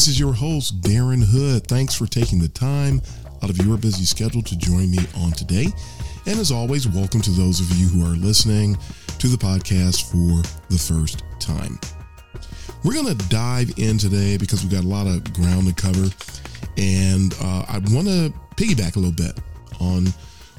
[0.00, 1.66] This is your host, Darren Hood.
[1.66, 3.02] Thanks for taking the time
[3.42, 5.66] out of your busy schedule to join me on today.
[6.24, 8.78] And as always, welcome to those of you who are listening
[9.18, 11.78] to the podcast for the first time.
[12.82, 16.08] We're going to dive in today because we've got a lot of ground to cover.
[16.78, 19.38] And uh, I want to piggyback a little bit
[19.80, 20.06] on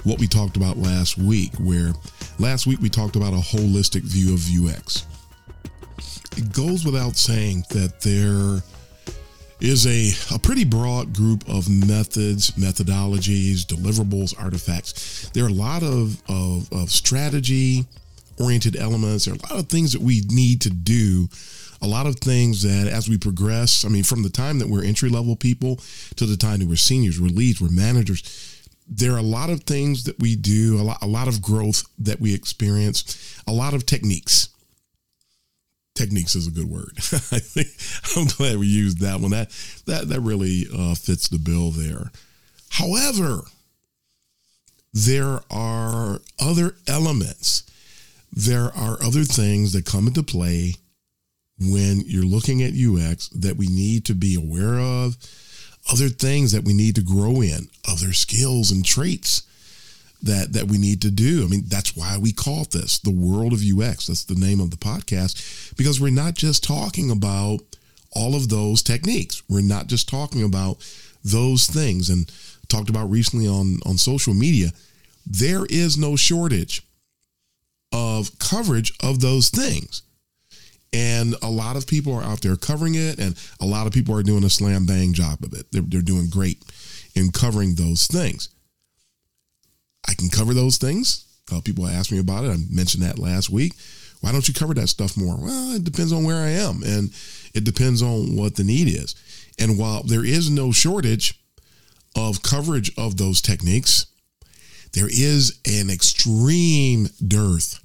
[0.04, 1.94] what we talked about last week, where
[2.38, 5.08] last week we talked about a holistic view of UX
[6.38, 8.62] it goes without saying that there
[9.62, 15.30] is a, a pretty broad group of methods, methodologies, deliverables, artifacts.
[15.30, 17.86] There are a lot of, of, of strategy
[18.40, 19.26] oriented elements.
[19.26, 21.30] There are a lot of things that we need to do.
[21.84, 24.84] A lot of things that as we progress, I mean, from the time that we're
[24.84, 25.80] entry level people
[26.16, 29.64] to the time that we're seniors, we're leads, we're managers, there are a lot of
[29.64, 33.74] things that we do, a lot, a lot of growth that we experience, a lot
[33.74, 34.50] of techniques
[35.96, 36.94] techniques is a good word.
[36.98, 37.68] I think
[38.16, 39.32] I'm glad we used that one.
[39.32, 39.50] That
[39.86, 42.12] that that really uh, fits the bill there.
[42.70, 43.42] However,
[44.94, 47.64] there are other elements.
[48.34, 50.76] There are other things that come into play
[51.60, 55.18] when you're looking at UX that we need to be aware of.
[55.92, 57.68] Other things that we need to grow in.
[57.90, 59.44] Other skills and traits
[60.24, 61.44] that that we need to do.
[61.44, 64.08] I mean, that's why we call this the world of UX.
[64.08, 67.60] That's the name of the podcast because we're not just talking about
[68.14, 69.42] all of those techniques.
[69.50, 70.78] We're not just talking about
[71.24, 72.32] those things and
[72.68, 74.72] talked about recently on on social media.
[75.26, 76.84] There is no shortage
[77.92, 80.04] of coverage of those things.
[80.94, 84.16] And a lot of people are out there covering it, and a lot of people
[84.18, 85.72] are doing a slam bang job of it.
[85.72, 86.62] They're, they're doing great
[87.16, 88.50] in covering those things.
[90.08, 91.26] I can cover those things.
[91.52, 92.52] Uh, people ask me about it.
[92.52, 93.74] I mentioned that last week.
[94.22, 95.36] Why don't you cover that stuff more?
[95.36, 97.12] Well, it depends on where I am and
[97.54, 99.16] it depends on what the need is.
[99.60, 101.40] And while there is no shortage
[102.16, 104.06] of coverage of those techniques,
[104.94, 107.80] there is an extreme dearth.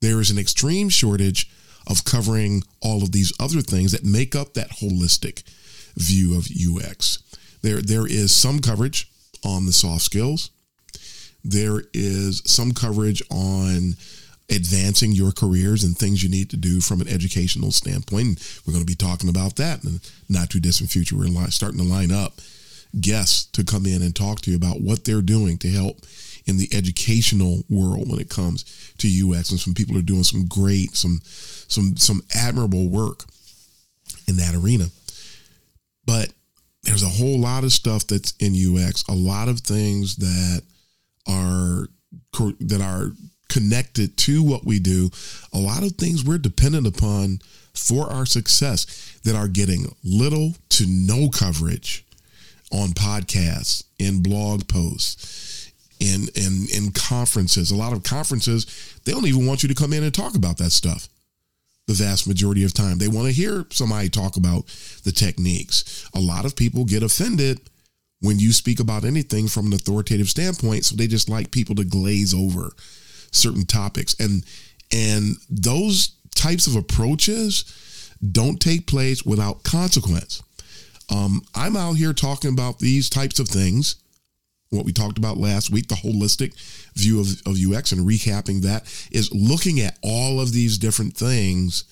[0.00, 1.50] There is an extreme shortage
[1.86, 5.42] of covering all of these other things that make up that holistic
[5.96, 7.22] view of UX.
[7.62, 9.10] There, there is some coverage
[9.44, 10.50] on the soft skills
[11.44, 13.94] there is some coverage on
[14.50, 18.26] advancing your careers and things you need to do from an educational standpoint.
[18.26, 21.16] And we're going to be talking about that in the not too distant future.
[21.16, 22.34] We're starting to line up
[23.00, 25.98] guests to come in and talk to you about what they're doing to help
[26.46, 28.64] in the educational world when it comes
[28.98, 29.50] to UX.
[29.50, 33.24] And some people are doing some great, some some some admirable work
[34.26, 34.86] in that arena.
[36.04, 36.32] But
[36.82, 40.62] there's a whole lot of stuff that's in UX, a lot of things that
[41.28, 41.88] are
[42.60, 43.12] that are
[43.48, 45.10] connected to what we do,
[45.52, 47.40] a lot of things we're dependent upon
[47.74, 52.04] for our success that are getting little to no coverage
[52.72, 57.70] on podcasts, in blog posts, in in in conferences.
[57.70, 60.56] A lot of conferences, they don't even want you to come in and talk about
[60.58, 61.08] that stuff.
[61.86, 64.66] The vast majority of time, they want to hear somebody talk about
[65.02, 66.08] the techniques.
[66.14, 67.60] A lot of people get offended
[68.20, 70.84] when you speak about anything from an authoritative standpoint.
[70.84, 72.72] So they just like people to glaze over
[73.32, 74.14] certain topics.
[74.18, 74.44] And
[74.92, 77.64] and those types of approaches
[78.32, 80.42] don't take place without consequence.
[81.10, 83.96] Um, I'm out here talking about these types of things,
[84.70, 86.54] what we talked about last week, the holistic
[86.94, 91.84] view of, of UX, and recapping that is looking at all of these different things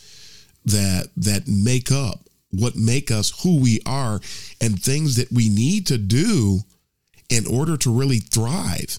[0.64, 2.20] that that make up
[2.50, 4.20] what make us who we are
[4.60, 6.60] and things that we need to do
[7.28, 8.98] in order to really thrive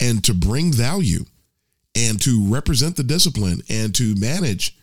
[0.00, 1.24] and to bring value
[1.94, 4.76] and to represent the discipline and to manage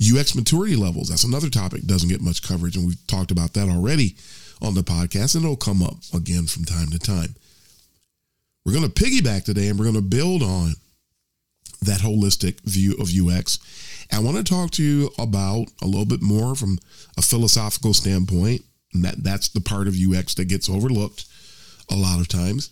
[0.00, 1.08] UX maturity levels.
[1.08, 4.16] That's another topic doesn't get much coverage and we've talked about that already
[4.62, 7.34] on the podcast and it'll come up again from time to time.
[8.64, 10.74] We're going to piggyback today and we're going to build on
[11.82, 16.22] that holistic view of UX I want to talk to you about a little bit
[16.22, 16.78] more from
[17.16, 18.62] a philosophical standpoint.
[18.92, 21.24] And that, that's the part of UX that gets overlooked
[21.90, 22.70] a lot of times.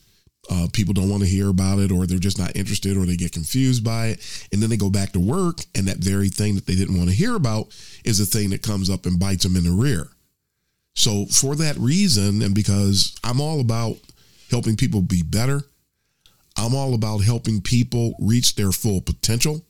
[0.50, 3.16] Uh, people don't want to hear about it, or they're just not interested, or they
[3.16, 4.46] get confused by it.
[4.52, 7.10] And then they go back to work, and that very thing that they didn't want
[7.10, 7.68] to hear about
[8.04, 10.08] is the thing that comes up and bites them in the rear.
[10.94, 13.98] So, for that reason, and because I'm all about
[14.50, 15.62] helping people be better,
[16.56, 19.62] I'm all about helping people reach their full potential.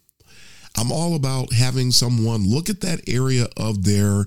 [0.78, 4.26] I'm all about having someone look at that area of their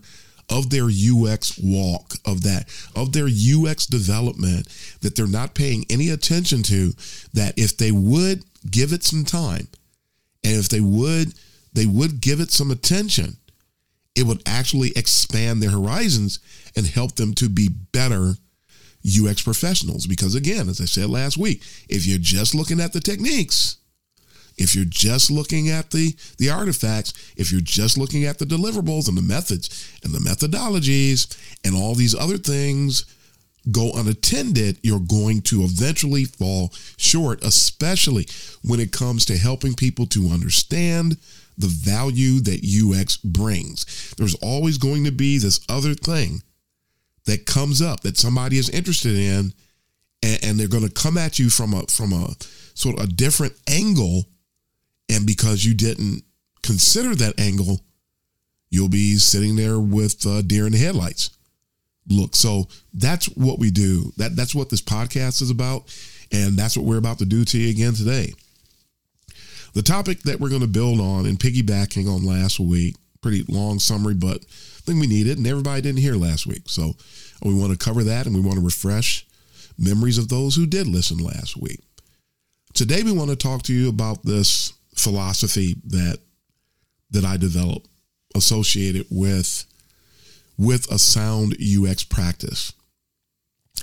[0.49, 4.67] of their UX walk, of that, of their UX development
[4.99, 6.91] that they're not paying any attention to,
[7.33, 9.69] that if they would give it some time
[10.43, 11.33] and if they would,
[11.71, 13.37] they would give it some attention,
[14.13, 16.39] it would actually expand their horizons
[16.75, 18.33] and help them to be better
[19.05, 20.05] UX professionals.
[20.05, 23.77] Because again, as I said last week, if you're just looking at the techniques,
[24.57, 29.07] if you're just looking at the the artifacts if you're just looking at the deliverables
[29.07, 33.05] and the methods and the methodologies and all these other things
[33.71, 38.25] go unattended you're going to eventually fall short especially
[38.63, 41.17] when it comes to helping people to understand
[41.61, 44.13] the value that UX brings.
[44.17, 46.41] There's always going to be this other thing
[47.25, 49.53] that comes up that somebody is interested in
[50.23, 52.33] and, and they're going to come at you from a from a
[52.73, 54.25] sort of a different angle
[55.11, 56.23] and because you didn't
[56.63, 57.81] consider that angle,
[58.69, 61.31] you'll be sitting there with uh, deer in the headlights.
[62.07, 64.11] Look, so that's what we do.
[64.17, 65.83] That that's what this podcast is about,
[66.31, 68.33] and that's what we're about to do to you again today.
[69.73, 73.79] The topic that we're going to build on and piggybacking on last week, pretty long
[73.79, 76.95] summary, but I think we need it, and everybody didn't hear last week, so
[77.43, 79.25] we want to cover that, and we want to refresh
[79.77, 81.79] memories of those who did listen last week.
[82.73, 86.19] Today, we want to talk to you about this philosophy that
[87.11, 87.89] that I developed
[88.35, 89.65] associated with
[90.57, 92.73] with a sound UX practice.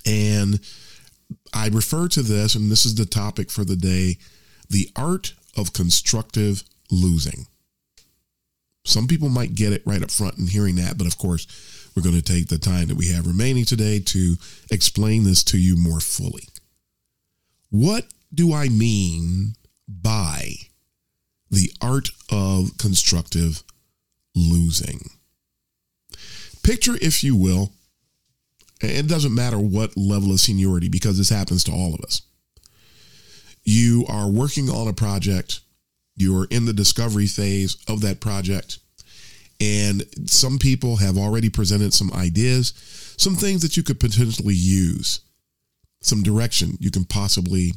[0.07, 0.61] And
[1.53, 4.17] I refer to this, and this is the topic for the day
[4.71, 7.47] the art of constructive losing.
[8.85, 11.47] Some people might get it right up front in hearing that, but of course,
[11.95, 14.37] we're going to take the time that we have remaining today to
[14.71, 16.45] explain this to you more fully.
[17.71, 19.55] What do I mean
[19.87, 20.55] by
[21.51, 23.63] the art of constructive
[24.35, 25.11] losing.
[26.63, 27.73] Picture, if you will,
[28.81, 32.23] it doesn't matter what level of seniority because this happens to all of us.
[33.65, 35.61] You are working on a project,
[36.17, 38.79] you're in the discovery phase of that project,
[39.61, 42.73] and some people have already presented some ideas,
[43.17, 45.21] some things that you could potentially use,
[46.01, 47.73] some direction you can possibly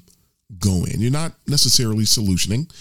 [0.60, 1.00] go in.
[1.00, 2.72] You're not necessarily solutioning,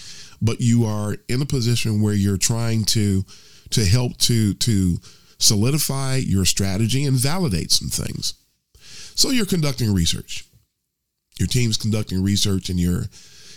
[0.41, 3.23] but you are in a position where you're trying to
[3.71, 4.97] to help to to
[5.37, 8.35] solidify your strategy and validate some things.
[9.15, 10.45] So you're conducting research.
[11.39, 13.05] Your team's conducting research and you're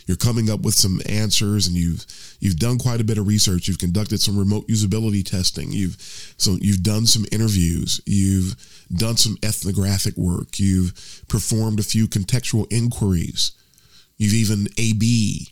[0.06, 2.06] you're coming up with some answers and you've
[2.40, 5.96] you've done quite a bit of research you've conducted some remote usability testing you've
[6.36, 8.54] so you've done some interviews you've
[8.94, 13.52] done some ethnographic work you've performed a few contextual inquiries
[14.16, 15.48] you've even a b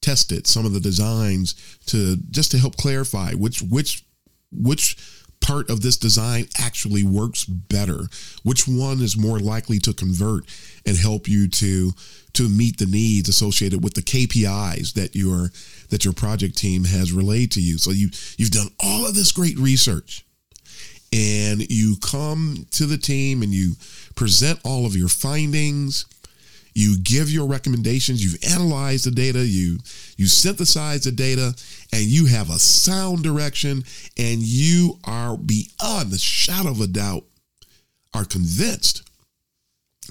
[0.00, 1.54] tested some of the designs
[1.86, 4.04] to just to help clarify which which
[4.52, 4.96] which
[5.40, 8.08] part of this design actually works better.
[8.42, 10.44] Which one is more likely to convert
[10.86, 11.92] and help you to
[12.34, 15.50] to meet the needs associated with the KPIs that your
[15.90, 17.78] that your project team has relayed to you.
[17.78, 20.24] So you you've done all of this great research
[21.12, 23.74] and you come to the team and you
[24.14, 26.04] present all of your findings
[26.78, 29.78] you give your recommendations, you've analyzed the data, you
[30.16, 31.52] you synthesize the data,
[31.92, 33.82] and you have a sound direction,
[34.16, 37.24] and you are beyond the shadow of a doubt,
[38.14, 39.02] are convinced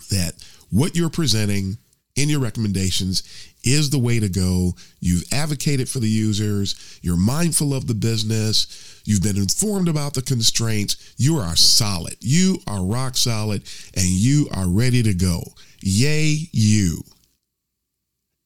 [0.10, 0.34] that
[0.70, 1.78] what you're presenting
[2.18, 3.24] in your recommendations
[3.64, 4.74] is the way to go.
[5.00, 10.22] You've advocated for the users, you're mindful of the business, you've been informed about the
[10.22, 13.64] constraints, you are solid, you are rock solid,
[13.96, 15.44] and you are ready to go.
[15.82, 17.04] Yay, you.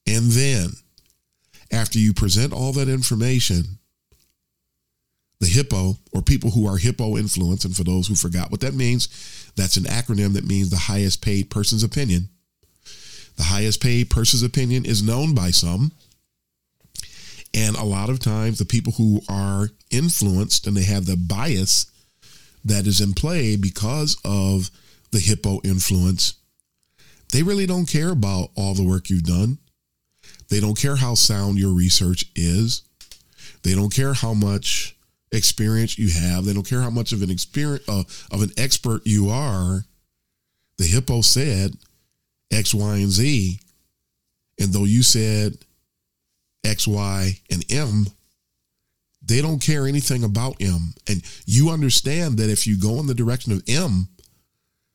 [0.08, 0.72] And then,
[1.72, 3.80] after you present all that information,
[5.40, 8.74] the HIPPO, or people who are HIPPO influence, and for those who forgot what that
[8.74, 12.30] means, that's an acronym that means the highest paid person's opinion.
[13.38, 15.94] The highest paid person's opinion is known by some.
[17.54, 21.88] And a lot of times, the people who are influenced and they have the bias
[22.64, 24.70] that is in play because of
[25.12, 26.36] the HIPPO influence
[27.32, 29.58] they really don't care about all the work you've done.
[30.50, 32.84] They don't care how sound your research is.
[33.64, 34.98] They don't care how much
[35.32, 36.46] experience you have.
[36.46, 39.86] They don't care how much of an experience uh, of an expert you are.
[40.78, 41.78] The HIPPO said
[42.52, 43.60] X, Y, and Z,
[44.60, 45.58] and though you said
[46.64, 48.08] X, Y, and M,
[49.22, 50.94] they don't care anything about M.
[51.08, 54.08] And you understand that if you go in the direction of M,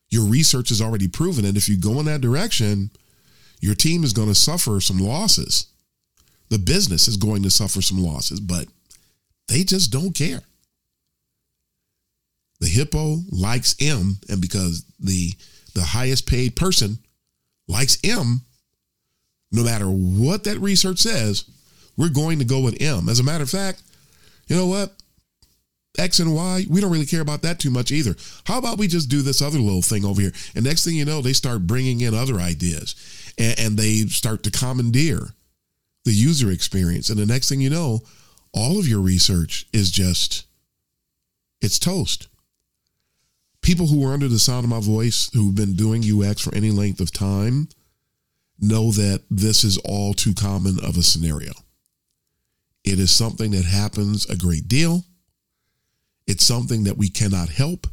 [0.09, 2.91] Your research has already proven that if you go in that direction,
[3.61, 5.67] your team is going to suffer some losses.
[6.49, 8.69] The business is going to suffer some losses, but
[9.49, 10.43] they just don't care.
[12.61, 15.33] The hippo likes M, and because the
[15.75, 16.99] the highest paid person
[17.69, 18.43] likes M,
[19.53, 21.45] no matter what that research says,
[21.97, 23.09] we're going to go with M.
[23.09, 23.83] As a matter of fact,
[24.49, 24.93] you know what?
[25.99, 28.15] X and Y, we don't really care about that too much either.
[28.45, 30.33] How about we just do this other little thing over here?
[30.55, 32.95] And next thing you know, they start bringing in other ideas
[33.39, 35.29] and, and they start to commandeer
[36.05, 37.11] the user experience.
[37.11, 38.01] And the next thing you know,
[38.53, 40.47] all of your research is just,
[41.61, 42.29] it's toast.
[43.61, 46.71] People who are under the sound of my voice, who've been doing UX for any
[46.71, 47.69] length of time,
[48.61, 51.53] know that this is all too common of a scenario.
[52.85, 55.05] It is something that happens a great deal.
[56.27, 57.87] It's something that we cannot help.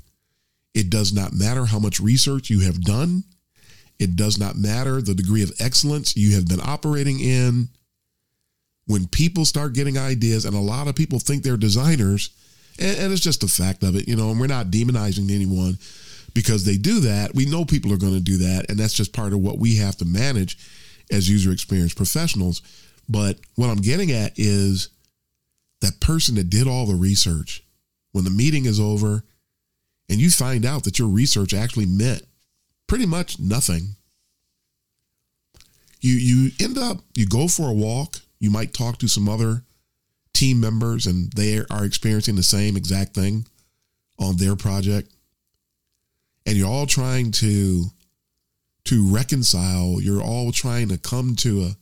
[0.73, 3.23] It does not matter how much research you have done.
[3.99, 7.69] It does not matter the degree of excellence you have been operating in.
[8.85, 12.31] When people start getting ideas, and a lot of people think they're designers,
[12.79, 15.77] and, and it's just a fact of it, you know, and we're not demonizing anyone
[16.33, 17.33] because they do that.
[17.33, 19.77] We know people are going to do that, and that's just part of what we
[19.77, 20.57] have to manage
[21.11, 22.61] as user experience professionals.
[23.07, 24.89] But what I'm getting at is
[25.81, 27.62] that person that did all the research,
[28.13, 29.23] when the meeting is over
[30.07, 32.23] and you find out that your research actually meant
[32.87, 33.95] pretty much nothing,
[35.99, 39.63] you you end up you go for a walk, you might talk to some other
[40.33, 43.45] team members and they are experiencing the same exact thing
[44.19, 45.09] on their project.
[46.45, 47.85] And you're all trying to
[48.85, 51.75] to reconcile, you're all trying to come to a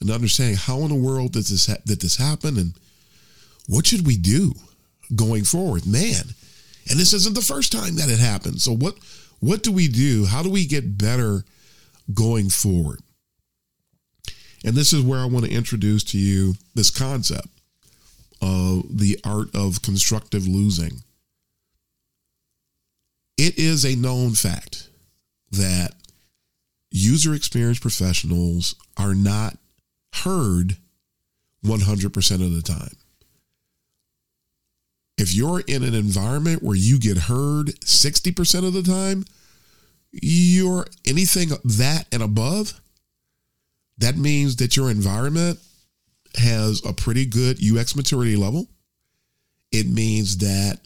[0.00, 0.56] an understanding.
[0.56, 2.74] How in the world did this ha- did this happen and
[3.66, 4.54] what should we do
[5.14, 6.34] going forward man.
[6.90, 8.60] And this isn't the first time that it happened.
[8.60, 8.96] So what
[9.40, 10.26] what do we do?
[10.26, 11.44] How do we get better
[12.12, 13.00] going forward?
[14.64, 17.46] And this is where i want to introduce to you this concept
[18.42, 21.02] of the art of constructive losing.
[23.36, 24.88] It is a known fact
[25.52, 25.92] that
[26.90, 29.56] user experience professionals are not
[30.12, 30.76] heard
[31.64, 32.96] 100% of the time.
[35.18, 39.24] If you're in an environment where you get heard 60% of the time,
[40.12, 42.80] you're anything that and above,
[43.98, 45.58] that means that your environment
[46.36, 48.68] has a pretty good UX maturity level.
[49.72, 50.78] It means that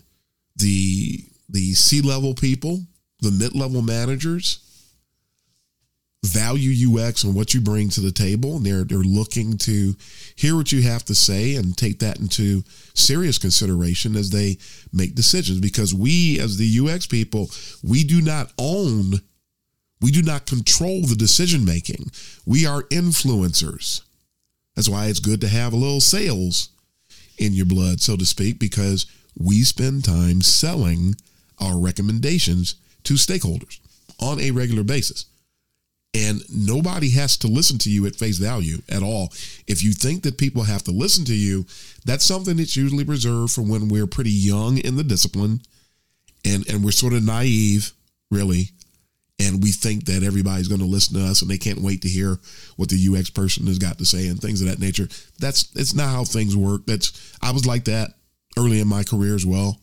[0.56, 2.80] the the C-level people,
[3.20, 4.71] the mid-level managers,
[6.24, 9.94] value UX and what you bring to the table, and they're they're looking to
[10.36, 12.62] hear what you have to say and take that into
[12.94, 14.56] serious consideration as they
[14.92, 15.60] make decisions.
[15.60, 17.50] Because we, as the UX people,
[17.82, 19.14] we do not own,
[20.00, 22.10] we do not control the decision making.
[22.46, 24.02] We are influencers.
[24.76, 26.70] That's why it's good to have a little sales
[27.36, 31.16] in your blood, so to speak, because we spend time selling
[31.60, 33.80] our recommendations to stakeholders
[34.20, 35.26] on a regular basis.
[36.14, 39.32] And nobody has to listen to you at face value at all.
[39.66, 41.64] If you think that people have to listen to you,
[42.04, 45.60] that's something that's usually reserved for when we're pretty young in the discipline
[46.44, 47.92] and, and we're sort of naive,
[48.30, 48.70] really.
[49.38, 52.08] And we think that everybody's going to listen to us and they can't wait to
[52.08, 52.38] hear
[52.76, 55.08] what the UX person has got to say and things of that nature.
[55.40, 56.82] That's it's not how things work.
[56.86, 58.10] That's I was like that
[58.58, 59.80] early in my career as well.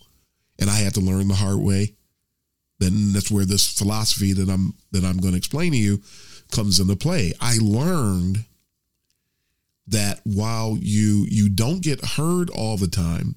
[0.59, 1.95] And I had to learn the hard way
[2.79, 6.01] then that's where this philosophy that I'm that I'm going to explain to you
[6.51, 7.33] comes into play.
[7.39, 8.45] I learned
[9.87, 13.35] that while you you don't get heard all the time,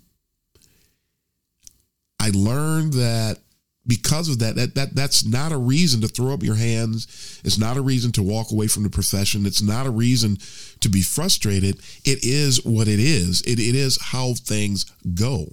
[2.20, 3.38] I learned that
[3.86, 7.40] because of that, that that that's not a reason to throw up your hands.
[7.44, 9.44] It's not a reason to walk away from the profession.
[9.44, 10.38] It's not a reason
[10.80, 11.80] to be frustrated.
[12.04, 13.42] It is what it is.
[13.42, 14.84] It, it is how things
[15.14, 15.52] go.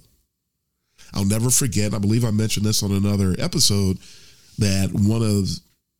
[1.14, 3.98] I'll never forget, I believe I mentioned this on another episode,
[4.58, 5.48] that one of,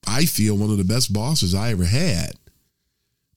[0.07, 2.33] I feel, one of the best bosses I ever had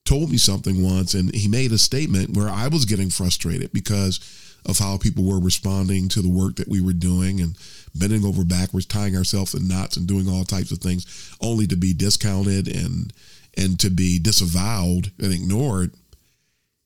[0.05, 4.19] told me something once and he made a statement where I was getting frustrated because
[4.65, 7.57] of how people were responding to the work that we were doing and
[7.95, 11.75] bending over backwards, tying ourselves in knots and doing all types of things only to
[11.75, 13.13] be discounted and
[13.55, 15.91] and to be disavowed and ignored.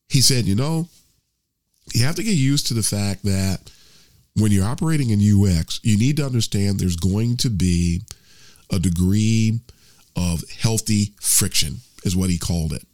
[0.10, 0.90] He said, you know,
[1.94, 3.72] you have to get used to the fact that
[4.38, 8.02] when you're operating in UX, you need to understand there's going to be
[8.72, 9.60] a degree
[10.16, 12.86] of healthy friction, is what he called it.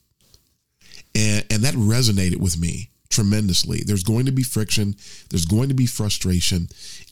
[1.15, 3.81] And, and that resonated with me tremendously.
[3.85, 4.95] There's going to be friction,
[5.29, 6.67] there's going to be frustration,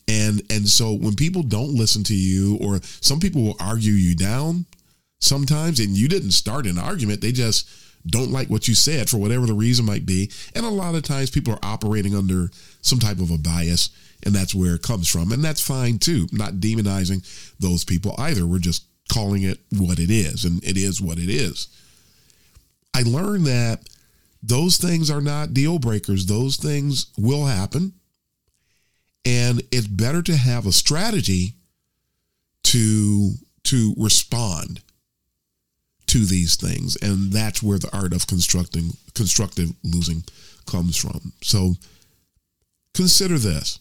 [0.08, 4.16] And and so when people don't listen to you or some people will argue you
[4.16, 4.66] down
[5.20, 7.70] sometimes and you didn't start an argument, they just
[8.08, 10.32] don't like what you said for whatever the reason might be.
[10.56, 12.50] And a lot of times people are operating under
[12.82, 13.92] some type of a bias
[14.24, 15.32] and that's where it comes from.
[15.32, 16.28] And that's fine too.
[16.32, 17.26] Not demonizing
[17.60, 18.46] those people either.
[18.46, 21.68] We're just calling it what it is and it is what it is.
[22.94, 23.88] I learned that
[24.44, 26.26] those things are not deal breakers.
[26.26, 27.94] Those things will happen.
[29.24, 31.56] And it's better to have a strategy
[32.64, 34.82] to to respond
[36.08, 36.96] to these things.
[36.98, 40.24] And that's where the art of constructing constructive losing
[40.66, 41.34] comes from.
[41.42, 41.76] So
[42.94, 43.80] consider this.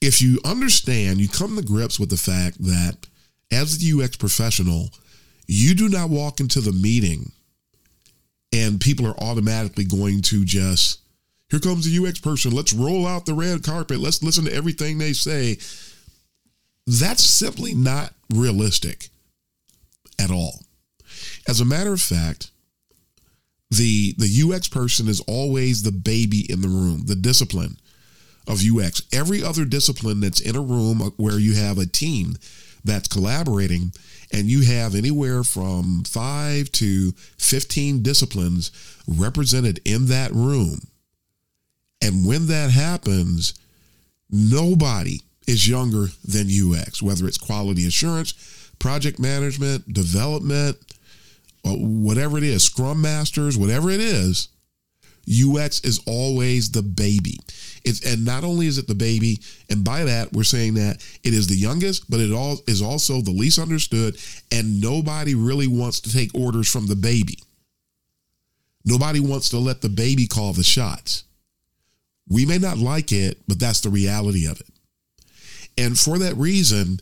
[0.00, 3.06] If you understand, you come to grips with the fact that
[3.50, 4.90] as the UX professional,
[5.46, 7.32] you do not walk into the meeting
[8.52, 11.00] and people are automatically going to just
[11.50, 12.52] here comes the UX person.
[12.52, 14.00] Let's roll out the red carpet.
[14.00, 15.56] Let's listen to everything they say.
[16.86, 19.08] That's simply not realistic
[20.18, 20.60] at all.
[21.48, 22.50] As a matter of fact,
[23.70, 27.78] the the UX person is always the baby in the room, the discipline
[28.48, 29.02] of UX.
[29.12, 32.36] Every other discipline that's in a room where you have a team
[32.84, 33.92] that's collaborating
[34.32, 38.70] and you have anywhere from 5 to 15 disciplines
[39.06, 40.80] represented in that room
[42.00, 43.54] and when that happens,
[44.30, 48.34] nobody is younger than UX, whether it's quality assurance,
[48.78, 50.76] project management, development,
[51.64, 54.48] whatever it is, scrum masters, whatever it is.
[55.28, 57.38] UX is always the baby.
[57.84, 61.34] It's and not only is it the baby, and by that we're saying that it
[61.34, 64.16] is the youngest, but it all is also the least understood,
[64.50, 67.38] and nobody really wants to take orders from the baby.
[68.84, 71.24] Nobody wants to let the baby call the shots.
[72.28, 74.68] We may not like it, but that's the reality of it.
[75.76, 77.00] And for that reason,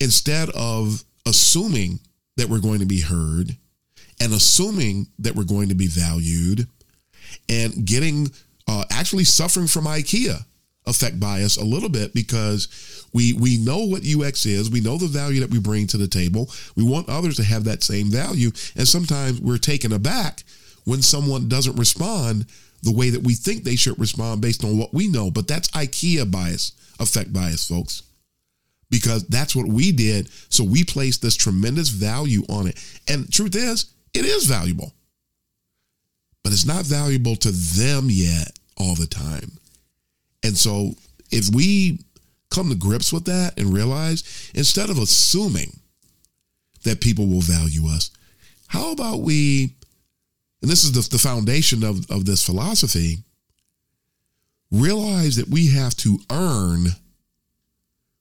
[0.00, 2.00] instead of assuming
[2.36, 3.56] that we're going to be heard
[4.20, 6.66] and assuming that we're going to be valued
[7.48, 8.30] and getting
[8.66, 10.44] uh, actually suffering from IKEA
[10.86, 15.06] effect bias a little bit because we we know what UX is, we know the
[15.06, 16.50] value that we bring to the table.
[16.76, 20.44] We want others to have that same value, and sometimes we're taken aback
[20.84, 22.46] when someone doesn't respond
[22.82, 25.30] the way that we think they should respond based on what we know.
[25.30, 28.02] But that's IKEA bias, effect bias, folks.
[28.90, 30.30] Because that's what we did.
[30.48, 32.82] So we placed this tremendous value on it.
[33.06, 34.94] And truth is, it is valuable.
[36.48, 39.52] But it's not valuable to them yet all the time.
[40.42, 40.94] And so
[41.30, 42.00] if we
[42.50, 45.78] come to grips with that and realize instead of assuming
[46.84, 48.10] that people will value us,
[48.66, 49.74] how about we
[50.62, 53.18] and this is the, the foundation of, of this philosophy,
[54.70, 56.86] realize that we have to earn,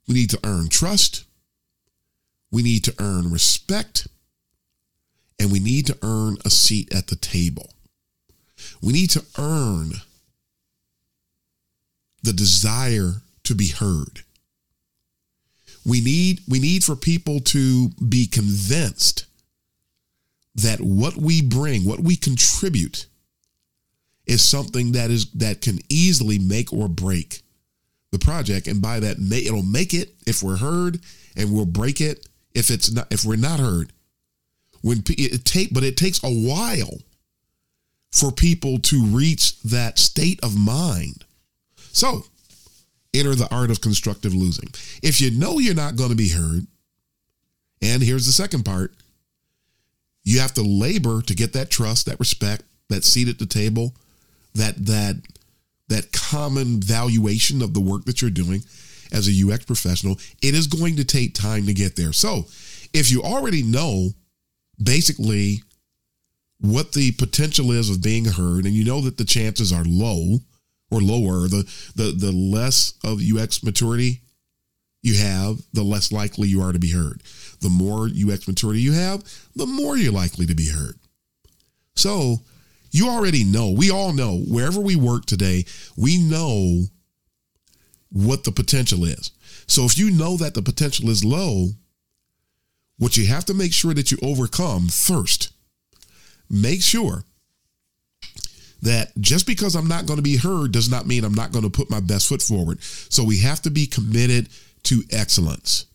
[0.06, 1.24] we need to earn trust,
[2.52, 4.06] we need to earn respect,
[5.40, 7.72] and we need to earn a seat at the table.
[8.82, 9.92] We need to earn
[12.24, 14.24] the desire to be heard.
[15.86, 19.26] We need, we need for people to be convinced
[20.56, 23.06] that what we bring, what we contribute,
[24.26, 27.42] is something that is that can easily make or break
[28.12, 28.68] the project.
[28.68, 31.00] And by that, it'll make it if we're heard,
[31.38, 33.94] and we'll break it if it's not if we're not heard.
[34.82, 37.00] When it take, but it takes a while
[38.12, 41.26] for people to reach that state of mind.
[41.92, 42.24] So,
[43.14, 44.70] enter the art of constructive losing.
[45.02, 46.68] If you know you're not going to be heard,
[47.82, 48.94] and here's the second part
[50.24, 53.94] you have to labor to get that trust, that respect, that seat at the table,
[54.56, 55.22] that that
[55.88, 58.62] that common valuation of the work that you're doing
[59.14, 60.20] as a UX professional.
[60.42, 62.12] It is going to take time to get there.
[62.12, 62.46] So,
[62.94, 64.10] if you already know
[64.82, 65.64] basically
[66.60, 70.40] what the potential is of being heard and you know that the chances are low
[70.90, 74.22] or lower, the the the less of UX maturity
[75.04, 77.22] you have, the less likely you are to be heard.
[77.62, 79.24] The more UX maturity you have,
[79.56, 80.96] the more you're likely to be heard.
[81.96, 82.38] So
[82.92, 85.66] you already know, we all know, wherever we work today,
[85.96, 86.84] we know
[88.10, 89.32] what the potential is.
[89.68, 91.70] So if you know that the potential is low,
[92.98, 95.52] what you have to make sure that you overcome first,
[96.50, 97.24] make sure
[98.82, 101.64] that just because I'm not going to be heard does not mean I'm not going
[101.64, 102.82] to put my best foot forward.
[102.84, 104.50] So we have to be committed
[104.84, 105.86] to excellence.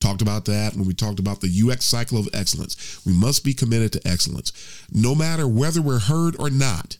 [0.00, 3.04] Talked about that when we talked about the UX cycle of excellence.
[3.06, 4.52] We must be committed to excellence.
[4.92, 6.98] No matter whether we're heard or not,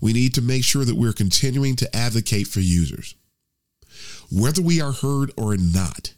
[0.00, 3.14] We need to make sure that we're continuing to advocate for users.
[4.30, 6.14] Whether we are heard or not,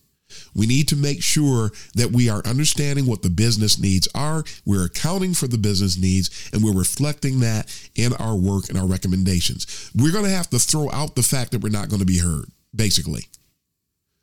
[0.55, 4.87] we need to make sure that we are understanding what the business needs are, we're
[4.87, 9.91] accounting for the business needs, and we're reflecting that in our work and our recommendations.
[9.95, 12.19] We're going to have to throw out the fact that we're not going to be
[12.19, 13.27] heard, basically.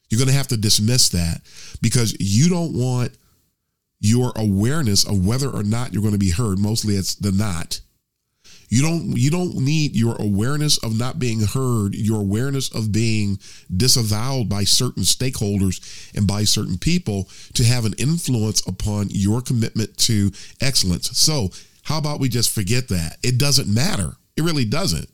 [0.10, 1.42] You're going to have to dismiss that
[1.82, 3.18] because you don't want
[4.02, 6.60] your awareness of whether or not you're going to be heard.
[6.60, 7.80] Mostly it's the not.
[8.72, 13.38] You don't you don't need your awareness of not being heard, your awareness of being
[13.76, 19.98] disavowed by certain stakeholders and by certain people to have an influence upon your commitment
[19.98, 20.32] to
[20.62, 21.10] excellence.
[21.18, 21.50] So,
[21.84, 23.18] how about we just forget that?
[23.22, 24.14] It doesn't matter.
[24.38, 25.10] It really doesn't.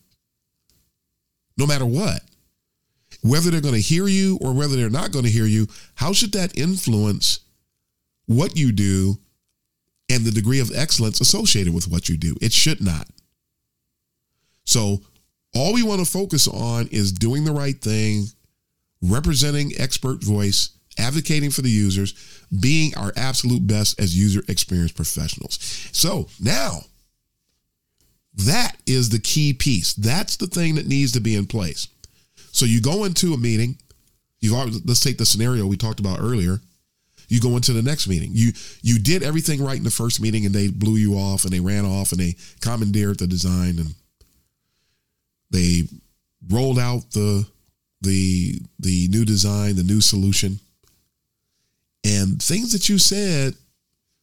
[1.58, 2.22] No matter what.
[3.24, 5.66] Whether they're going to hear you or whether they're not going to hear you,
[5.96, 7.40] how should that influence
[8.28, 9.18] what you do
[10.12, 12.36] and the degree of excellence associated with what you do?
[12.40, 13.08] It should not.
[14.68, 15.02] So
[15.56, 18.26] all we want to focus on is doing the right thing,
[19.02, 22.14] representing expert voice, advocating for the users,
[22.60, 25.58] being our absolute best as user experience professionals.
[25.94, 26.82] So now,
[28.36, 29.94] that is the key piece.
[29.94, 31.88] That's the thing that needs to be in place.
[32.52, 33.78] So you go into a meeting.
[34.42, 36.60] You've let's take the scenario we talked about earlier.
[37.30, 38.32] You go into the next meeting.
[38.34, 38.52] You
[38.82, 41.60] you did everything right in the first meeting, and they blew you off, and they
[41.60, 43.96] ran off, and they commandeered the design, and
[45.50, 45.84] they
[46.50, 47.48] rolled out the
[48.02, 50.60] the the new design, the new solution,
[52.04, 53.56] and things that you said.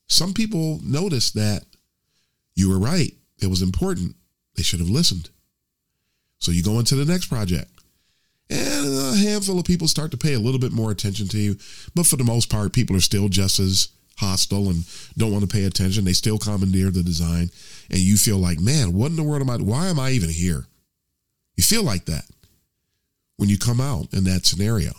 [0.06, 1.64] Some people noticed that
[2.54, 3.14] you were right.
[3.40, 4.14] It was important.
[4.54, 5.30] They should have listened.
[6.38, 7.70] So you go into the next project.
[8.50, 11.56] And a handful of people start to pay a little bit more attention to you.
[11.94, 14.84] But for the most part, people are still just as hostile and
[15.16, 16.04] don't want to pay attention.
[16.04, 17.50] They still commandeer the design.
[17.90, 19.56] And you feel like, man, what in the world am I?
[19.56, 20.66] Why am I even here?
[21.56, 22.24] You feel like that
[23.36, 24.92] when you come out in that scenario.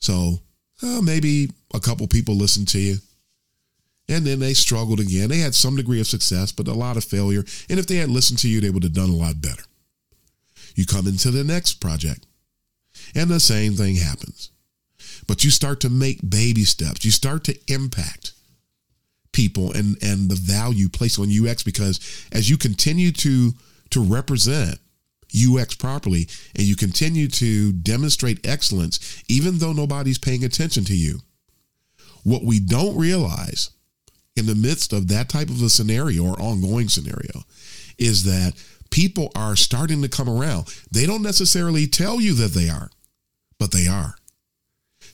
[0.00, 0.40] So
[0.82, 2.96] uh, maybe a couple people listened to you.
[4.08, 5.28] And then they struggled again.
[5.28, 7.44] They had some degree of success, but a lot of failure.
[7.68, 9.64] And if they had listened to you, they would have done a lot better.
[10.76, 12.26] You come into the next project,
[13.14, 14.50] and the same thing happens.
[15.26, 17.04] But you start to make baby steps.
[17.04, 18.32] You start to impact
[19.32, 23.52] people and, and the value placed on UX because as you continue to,
[23.90, 24.78] to represent
[25.34, 31.20] UX properly and you continue to demonstrate excellence, even though nobody's paying attention to you.
[32.22, 33.70] What we don't realize
[34.36, 37.44] in the midst of that type of a scenario or ongoing scenario
[37.98, 38.54] is that
[38.90, 40.66] people are starting to come around.
[40.90, 42.90] They don't necessarily tell you that they are,
[43.58, 44.16] but they are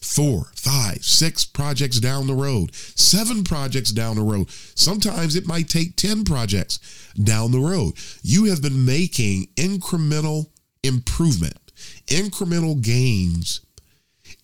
[0.02, 4.50] four, five, six projects down the road, seven projects down the road.
[4.74, 6.78] Sometimes it might take 10 projects
[7.22, 7.94] down the road.
[8.22, 10.46] You have been making incremental
[10.82, 11.72] improvement,
[12.06, 13.60] incremental gains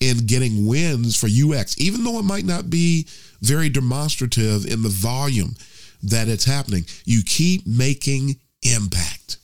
[0.01, 3.07] in getting wins for UX, even though it might not be
[3.41, 5.55] very demonstrative in the volume
[6.03, 6.85] that it's happening.
[7.05, 9.39] You keep making impact.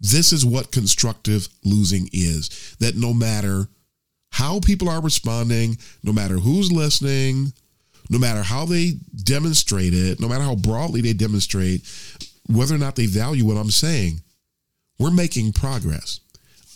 [0.00, 3.68] This is what constructive losing is that no matter
[4.34, 7.52] how people are responding, no matter who's listening,
[8.10, 11.88] no matter how they demonstrate it, no matter how broadly they demonstrate,
[12.50, 14.22] whether or not they value what I'm saying,
[14.98, 16.18] we're making progress.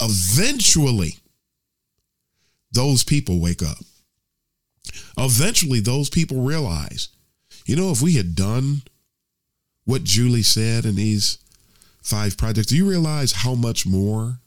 [0.00, 1.16] Eventually,
[2.70, 3.78] those people wake up.
[5.16, 7.08] Eventually, those people realize,
[7.66, 8.82] you know, if we had done
[9.84, 11.38] what Julie said in these
[12.04, 14.38] five projects, do you realize how much more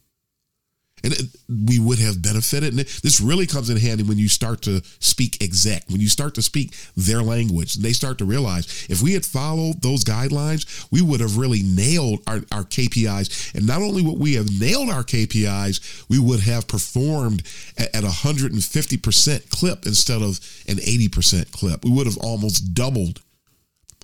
[1.03, 1.25] and it,
[1.67, 2.73] we would have benefited.
[2.73, 6.35] And this really comes in handy when you start to speak exec, when you start
[6.35, 7.75] to speak their language.
[7.75, 12.21] They start to realize if we had followed those guidelines, we would have really nailed
[12.27, 13.55] our, our KPIs.
[13.55, 17.43] And not only would we have nailed our KPIs, we would have performed
[17.77, 21.83] at, at a 150% clip instead of an 80% clip.
[21.83, 23.21] We would have almost doubled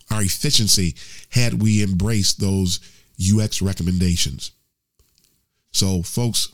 [0.10, 0.96] our efficiency
[1.30, 2.80] had we embraced those
[3.20, 4.52] UX recommendations.
[5.72, 6.50] So, folks,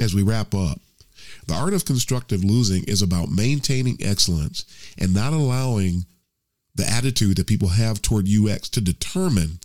[0.00, 0.80] as we wrap up,
[1.46, 4.64] the art of constructive losing is about maintaining excellence
[4.98, 6.06] and not allowing
[6.74, 9.58] the attitude that people have toward UX to determine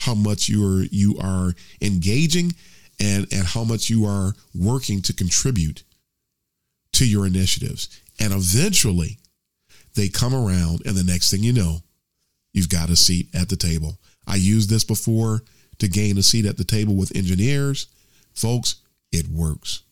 [0.00, 2.52] how much you are you are engaging
[3.00, 5.82] and and how much you are working to contribute
[6.92, 8.00] to your initiatives.
[8.18, 9.18] And eventually
[9.94, 11.78] they come around and the next thing you know,
[12.52, 13.98] you've got a seat at the table.
[14.26, 15.42] I used this before
[15.78, 17.86] to gain a seat at the table with engineers.
[18.34, 18.76] Folks,
[19.16, 19.82] it works.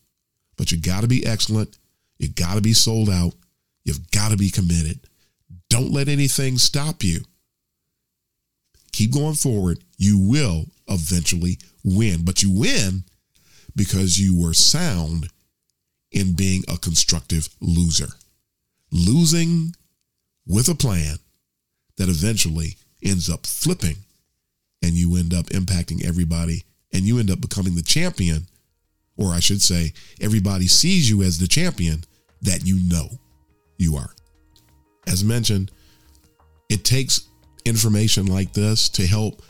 [0.57, 1.77] But you got to be excellent.
[2.17, 3.33] You got to be sold out.
[3.83, 4.99] You've got to be committed.
[5.69, 7.21] Don't let anything stop you.
[8.91, 9.79] keep going forward.
[9.97, 13.03] You will eventually win, but you win
[13.75, 15.29] because you were sound
[16.11, 18.07] in being a constructive loser.
[18.91, 19.75] Losing
[20.47, 21.17] with a plan
[21.97, 23.97] that eventually ends up flipping
[24.81, 28.47] and you end up impacting everybody and you end up becoming the champion,
[29.17, 32.03] or I should say, everybody sees you as the champion
[32.41, 33.07] that you know
[33.77, 34.13] you are.
[35.07, 35.71] As mentioned,
[36.69, 37.27] it takes
[37.65, 39.41] information like this to help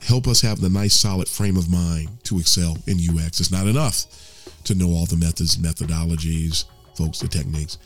[0.00, 3.40] help us have the nice solid frame of mind to excel in UX.
[3.40, 4.06] It's not enough
[4.64, 6.64] to know all the methods, methodologies,
[6.96, 7.78] folks, the techniques.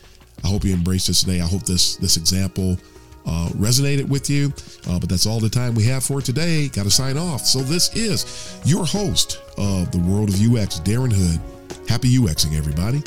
[0.45, 1.41] I hope you embrace this today.
[1.41, 2.77] I hope this this example
[3.27, 4.53] uh, resonated with you.
[4.89, 6.69] Uh, but that's all the time we have for today.
[6.69, 7.43] Got to sign off.
[7.43, 11.41] So this is your host of the World of UX, Darren Hood.
[11.89, 13.03] Happy UXing, everybody.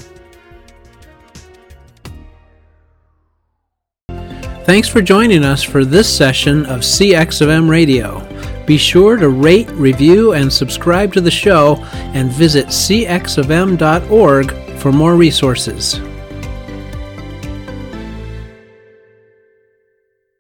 [4.66, 8.28] Thanks for joining us for this session of CX of M Radio.
[8.66, 11.76] Be sure to rate, review, and subscribe to the show
[12.16, 16.00] and visit cxofm.org for more resources.